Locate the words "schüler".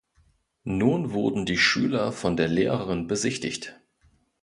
1.59-2.11